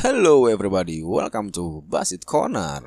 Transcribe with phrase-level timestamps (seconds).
[0.00, 2.80] Hello everybody, welcome to Basit Corner.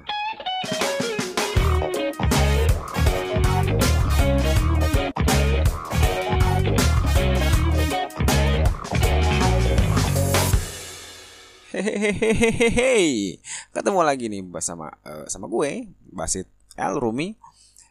[11.69, 13.37] Hehehehehe,
[13.69, 17.37] ketemu lagi nih bersama uh, sama gue Basit El Rumi.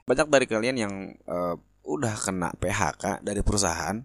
[0.02, 0.94] Banyak dari kalian yang
[1.30, 1.54] uh,
[1.86, 4.02] udah kena PHK dari perusahaan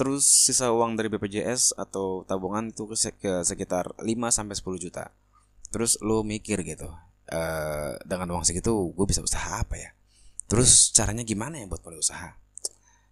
[0.00, 2.96] terus sisa uang dari BPJS atau tabungan itu ke
[3.44, 5.12] sekitar 5 sampai 10 juta.
[5.68, 6.88] Terus lu mikir gitu,
[7.28, 7.40] e,
[8.08, 9.92] dengan uang segitu gue bisa usaha apa ya?
[10.48, 12.32] Terus caranya gimana ya buat mulai usaha?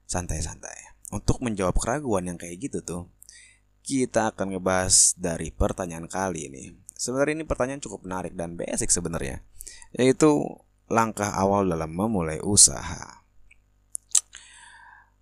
[0.09, 0.97] Santai-santai.
[1.12, 3.03] Untuk menjawab keraguan yang kayak gitu tuh,
[3.84, 6.73] kita akan ngebahas dari pertanyaan kali ini.
[6.97, 9.45] Sebenarnya ini pertanyaan cukup menarik dan basic sebenarnya,
[9.93, 10.41] yaitu
[10.89, 13.20] langkah awal dalam memulai usaha.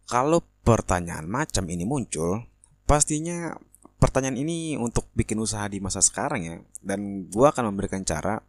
[0.07, 2.43] Kalau pertanyaan macam ini muncul,
[2.91, 3.55] pastinya
[4.03, 6.57] pertanyaan ini untuk bikin usaha di masa sekarang ya.
[6.83, 8.43] Dan gue akan memberikan cara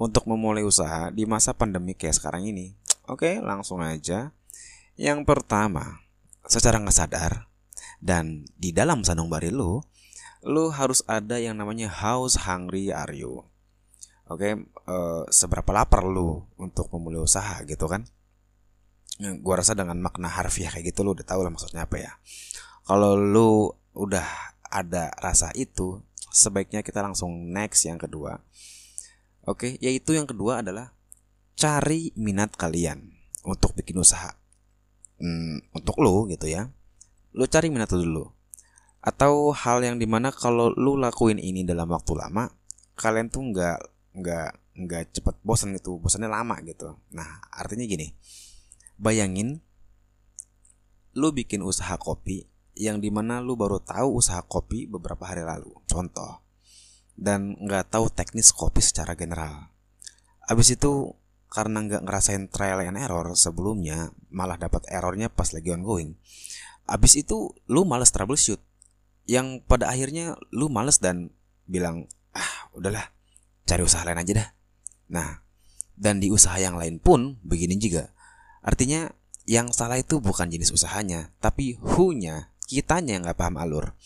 [0.00, 2.72] untuk memulai usaha di masa pandemi kayak sekarang ini.
[3.04, 4.32] Oke, langsung aja.
[4.96, 6.00] Yang pertama,
[6.48, 7.32] secara nggak sadar
[8.00, 9.84] dan di dalam sanubari lu,
[10.46, 13.44] lu harus ada yang namanya house hungry are you.
[14.28, 18.04] Oke, uh, seberapa lapar lu untuk memulai usaha gitu kan?
[19.18, 22.12] Gua rasa dengan makna harfiah kayak gitu lu udah tahu lah maksudnya apa ya.
[22.86, 24.24] Kalau lu udah
[24.70, 25.98] ada rasa itu
[26.30, 28.38] sebaiknya kita langsung next yang kedua.
[29.48, 30.94] Oke yaitu yang kedua adalah
[31.58, 33.10] cari minat kalian
[33.42, 34.30] untuk bikin usaha.
[35.18, 36.70] Hmm, untuk lu gitu ya.
[37.34, 38.24] Lu cari minat lu dulu.
[39.02, 42.46] Atau hal yang di mana kalau lu lakuin ini dalam waktu lama
[42.98, 43.78] kalian tuh nggak
[44.18, 46.94] nggak nggak cepet bosan gitu bosannya lama gitu.
[47.10, 48.14] Nah artinya gini
[48.98, 49.62] Bayangin
[51.14, 55.70] lu bikin usaha kopi yang di mana lu baru tahu usaha kopi beberapa hari lalu.
[55.86, 56.42] Contoh.
[57.18, 59.74] Dan nggak tahu teknis kopi secara general.
[60.46, 61.14] Abis itu
[61.50, 66.14] karena nggak ngerasain trial and error sebelumnya, malah dapat errornya pas lagi ongoing.
[66.86, 68.62] Abis itu lu males troubleshoot.
[69.26, 71.34] Yang pada akhirnya lu males dan
[71.66, 73.10] bilang, ah udahlah,
[73.66, 74.48] cari usaha lain aja dah.
[75.10, 75.42] Nah,
[75.98, 78.14] dan di usaha yang lain pun begini juga
[78.68, 79.08] Artinya
[79.48, 83.96] yang salah itu bukan jenis usahanya, tapi who-nya, kitanya yang nggak paham alur.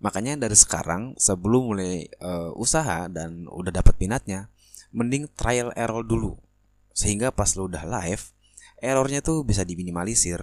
[0.00, 4.48] Makanya dari sekarang sebelum mulai uh, usaha dan udah dapat minatnya,
[4.96, 6.40] mending trial error dulu.
[6.96, 8.32] Sehingga pas lu udah live,
[8.80, 10.40] errornya tuh bisa diminimalisir.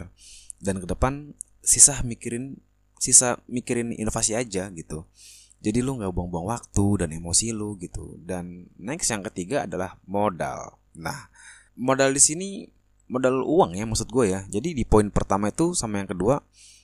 [0.61, 1.33] Dan ke depan
[1.65, 2.61] sisa mikirin
[3.01, 5.09] sisa mikirin inovasi aja gitu.
[5.65, 8.21] Jadi lu nggak buang-buang waktu dan emosi lu gitu.
[8.21, 10.77] Dan next yang ketiga adalah modal.
[10.93, 11.25] Nah,
[11.73, 12.49] modal di sini
[13.07, 14.41] modal uang ya maksud gue ya.
[14.47, 16.41] Jadi di poin pertama itu sama yang kedua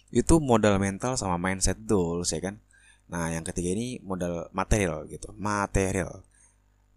[0.09, 2.57] itu modal mental sama mindset goals ya kan?
[3.09, 6.25] Nah yang ketiga ini modal material gitu material.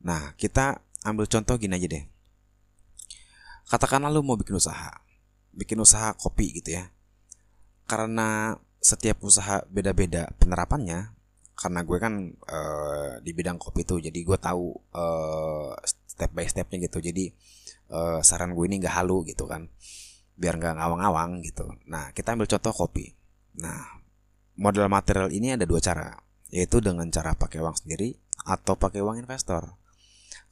[0.05, 2.05] Nah kita ambil contoh gini aja deh.
[3.69, 5.03] Katakanlah lu mau bikin usaha
[5.53, 6.89] bikin usaha kopi gitu ya.
[7.85, 11.15] Karena setiap usaha beda-beda penerapannya
[11.53, 12.15] karena gue kan
[12.51, 16.99] uh, di bidang kopi tuh jadi gue tahu uh, step by stepnya gitu.
[16.99, 17.31] Jadi
[17.93, 19.69] uh, saran gue ini nggak halu gitu kan.
[20.35, 21.69] Biar nggak ngawang-ngawang gitu.
[21.87, 23.13] Nah kita ambil contoh kopi.
[23.61, 24.01] Nah
[24.57, 26.17] modal material ini ada dua cara
[26.53, 28.17] yaitu dengan cara pakai uang sendiri
[28.49, 29.77] atau pakai uang investor.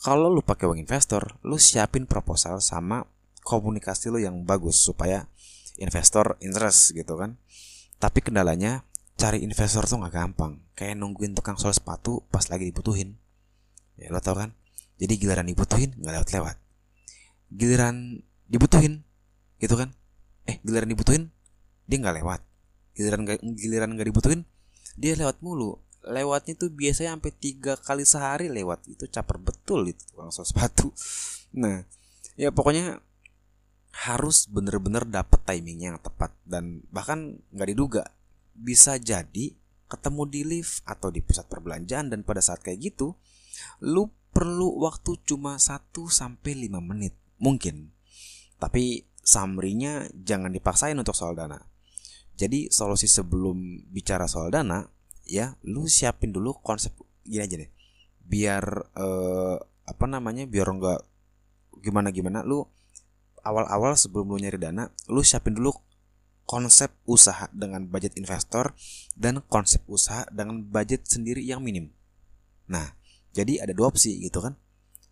[0.01, 3.05] Kalau lu pakai uang investor lu siapin proposal sama
[3.45, 5.29] komunikasi lu yang bagus supaya
[5.81, 7.41] investor interest gitu kan.
[8.01, 8.85] Tapi kendalanya
[9.21, 10.61] cari investor tuh nggak gampang.
[10.73, 13.21] Kayak nungguin tukang sol sepatu pas lagi dibutuhin.
[14.01, 14.57] Ya lo tau kan?
[14.97, 16.70] Jadi giliran dibutuhin nggak lewat-lewat
[17.51, 19.03] giliran dibutuhin
[19.59, 19.93] gitu kan?
[20.47, 21.35] Eh giliran dibutuhin
[21.91, 22.41] dia nggak lewat.
[22.95, 24.43] Giliran gak, giliran nggak dibutuhin
[24.95, 25.79] dia lewat mulu.
[26.01, 28.87] Lewatnya tuh biasanya sampai tiga kali sehari lewat.
[28.89, 30.95] Itu caper betul itu langsung sepatu
[31.51, 31.83] nah
[32.39, 33.03] ya pokoknya
[33.91, 36.33] harus bener-bener dapet timingnya yang tepat.
[36.47, 38.03] Dan bahkan nggak diduga
[38.55, 39.59] bisa jadi
[39.91, 42.09] ketemu di lift atau di pusat perbelanjaan.
[42.09, 43.19] Dan pada saat kayak gitu
[43.83, 47.91] lu perlu waktu cuma 1 sampai 5 menit Mungkin.
[48.61, 51.57] Tapi summary-nya jangan dipaksain untuk soal dana.
[52.37, 54.85] Jadi solusi sebelum bicara soal dana,
[55.29, 56.93] ya lu siapin dulu konsep
[57.25, 57.71] gini aja deh.
[58.25, 58.65] Biar
[58.97, 60.49] eh, apa namanya?
[60.49, 61.01] Biar enggak
[61.81, 62.65] gimana gimana lu
[63.41, 65.73] awal-awal sebelum lu nyari dana, lu siapin dulu
[66.45, 68.75] konsep usaha dengan budget investor
[69.15, 71.95] dan konsep usaha dengan budget sendiri yang minim.
[72.67, 72.99] Nah,
[73.31, 74.59] jadi ada dua opsi gitu kan.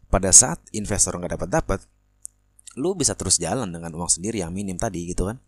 [0.08, 1.80] Pada saat investor nggak dapat dapat,
[2.76, 5.40] lu bisa terus jalan dengan uang sendiri yang minim tadi gitu kan.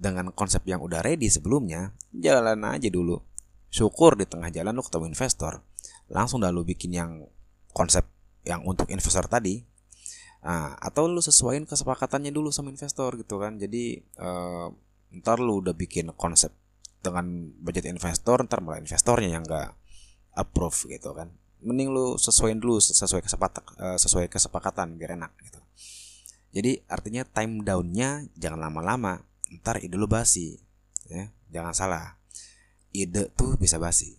[0.00, 3.20] Dengan konsep yang udah ready sebelumnya jalan aja dulu.
[3.70, 5.62] Syukur di tengah jalan lu ketemu investor.
[6.10, 7.24] Langsung dah lu bikin yang
[7.72, 8.04] konsep
[8.44, 9.62] yang untuk investor tadi.
[10.40, 13.60] Nah, atau lu sesuaiin kesepakatannya dulu sama investor gitu kan.
[13.60, 14.72] Jadi uh,
[15.20, 16.52] ntar lu udah bikin konsep
[17.00, 17.24] dengan
[17.60, 19.76] budget investor ntar malah investornya yang enggak
[20.32, 21.28] approve gitu kan.
[21.60, 25.59] Mending lu sesuaiin dulu sesuai kesepakatan uh, sesuai kesepakatan biar enak gitu
[26.50, 30.58] jadi artinya time downnya jangan lama-lama ntar ide lu basi
[31.10, 31.30] ya.
[31.50, 32.18] Jangan salah.
[32.94, 34.18] Ide tuh bisa basi.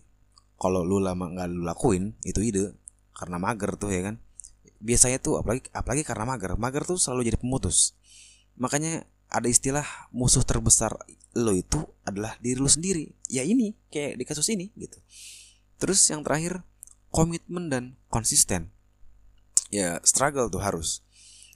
[0.60, 2.76] Kalau lu lama nggak lu lakuin itu ide.
[3.12, 4.16] Karena mager tuh ya kan.
[4.80, 6.56] Biasanya tuh apalagi apalagi karena mager.
[6.56, 7.96] Mager tuh selalu jadi pemutus.
[8.56, 10.92] Makanya ada istilah musuh terbesar
[11.32, 13.12] lo itu adalah diri lu sendiri.
[13.28, 15.00] Ya ini kayak di kasus ini gitu.
[15.80, 16.64] Terus yang terakhir
[17.08, 18.72] komitmen dan konsisten.
[19.72, 21.00] Ya struggle tuh harus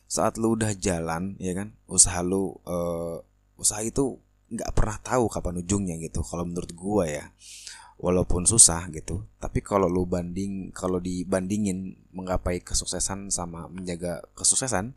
[0.06, 1.74] saat lu udah jalan ya kan?
[1.90, 3.22] Usaha lu uh,
[3.58, 7.24] usaha itu nggak pernah tahu kapan ujungnya gitu kalau menurut gua ya.
[7.96, 14.92] Walaupun susah gitu tapi kalau lu banding kalau dibandingin menggapai kesuksesan sama menjaga kesuksesan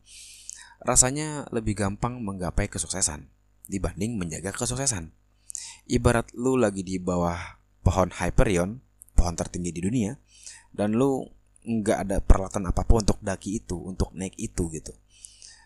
[0.84, 3.32] rasanya lebih gampang menggapai kesuksesan
[3.72, 5.16] dibanding menjaga kesuksesan.
[5.88, 8.84] Ibarat lu lagi di bawah pohon Hyperion
[9.16, 10.16] pohon tertinggi di dunia
[10.76, 11.28] dan lu
[11.64, 14.96] nggak ada peralatan apa pun untuk daki itu untuk naik itu gitu.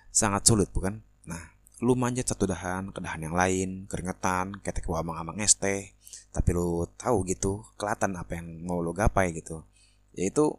[0.09, 1.01] Sangat sulit bukan?
[1.29, 1.53] Nah
[1.83, 5.57] lu manjat satu dahan ke dahan yang lain keringetan ketek amang-amang es
[6.33, 9.61] tapi lu tahu gitu kelihatan apa yang mau lu gapai gitu.
[10.17, 10.57] Yaitu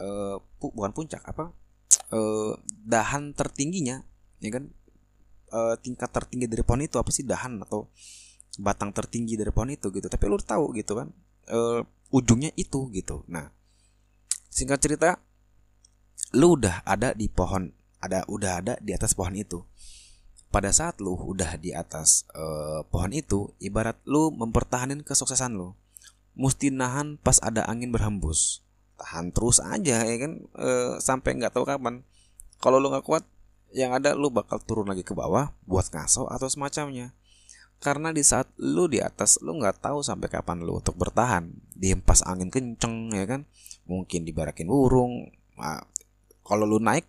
[0.00, 1.52] uh, pu bukan puncak apa?
[2.12, 4.00] Uh, dahan tertingginya
[4.40, 4.72] ya kan?
[5.52, 7.24] Uh, tingkat tertinggi dari pohon itu apa sih?
[7.28, 7.92] Dahan atau
[8.56, 10.08] batang tertinggi dari pohon itu gitu.
[10.08, 11.12] Tapi lu tahu gitu kan?
[11.46, 13.20] Uh, ujungnya itu gitu.
[13.28, 13.52] Nah
[14.56, 15.20] singkat cerita
[16.32, 17.68] lu udah ada di pohon
[18.00, 19.60] ada udah ada di atas pohon itu
[20.56, 25.76] pada saat lu udah di atas uh, pohon itu, ibarat lu mempertahankan kesuksesan lu.
[26.32, 28.64] Mesti nahan pas ada angin berhembus.
[28.96, 32.00] Tahan terus aja ya kan uh, sampai nggak tahu kapan.
[32.56, 33.28] Kalau lu nggak kuat,
[33.76, 37.12] yang ada lu bakal turun lagi ke bawah buat ngaso atau semacamnya.
[37.76, 41.48] Karena di saat lu di atas, lu nggak tahu sampai kapan lu untuk bertahan.
[41.76, 43.44] Dihempas angin kenceng ya kan,
[43.84, 45.28] mungkin dibarakin burung.
[45.60, 45.84] Nah,
[46.42, 47.04] kalau lu naik,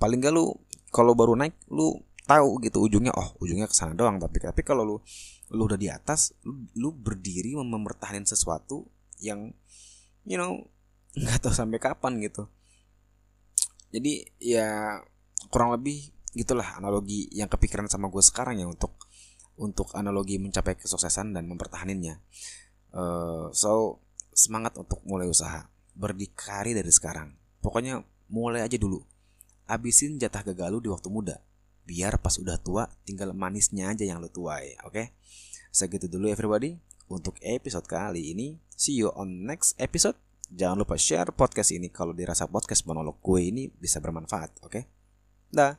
[0.00, 0.56] paling gak lu
[0.88, 4.82] kalau baru naik lu tahu gitu ujungnya oh ujungnya ke sana doang tapi tapi kalau
[4.82, 4.96] lu
[5.52, 8.88] lu udah di atas lu, lu berdiri mempertahankan sesuatu
[9.20, 9.52] yang
[10.24, 10.64] you know
[11.20, 12.48] nggak tahu sampai kapan gitu
[13.92, 14.68] jadi ya
[15.50, 18.94] kurang lebih gitulah analogi yang kepikiran sama gue sekarang ya untuk
[19.60, 22.18] untuk analogi mencapai kesuksesan dan mempertahaninnya
[22.94, 24.00] uh, so
[24.34, 25.66] semangat untuk mulai usaha.
[25.92, 27.34] Berdikari dari sekarang.
[27.60, 29.02] Pokoknya mulai aja dulu.
[29.68, 31.36] Abisin jatah gagal lu di waktu muda.
[31.84, 34.94] Biar pas udah tua tinggal manisnya aja yang lu tuai oke?
[34.94, 35.06] Okay?
[35.70, 36.78] segitu dulu everybody.
[37.10, 40.14] Untuk episode kali ini see you on next episode.
[40.50, 41.90] Jangan lupa share podcast ini.
[41.90, 44.70] Kalau dirasa podcast monolog gue ini bisa bermanfaat oke?
[44.70, 44.84] Okay?
[45.50, 45.74] dah